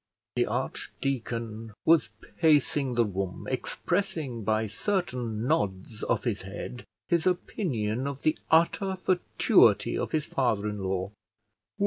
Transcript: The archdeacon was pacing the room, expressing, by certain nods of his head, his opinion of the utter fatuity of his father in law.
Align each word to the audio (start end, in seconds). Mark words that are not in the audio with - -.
The 0.35 0.47
archdeacon 0.47 1.75
was 1.85 2.09
pacing 2.39 2.95
the 2.95 3.05
room, 3.05 3.47
expressing, 3.51 4.43
by 4.43 4.65
certain 4.65 5.45
nods 5.47 6.01
of 6.01 6.23
his 6.23 6.41
head, 6.41 6.85
his 7.07 7.27
opinion 7.27 8.07
of 8.07 8.23
the 8.23 8.35
utter 8.49 8.95
fatuity 8.95 9.95
of 9.95 10.11
his 10.11 10.25
father 10.25 10.67
in 10.69 10.79
law. 10.79 11.11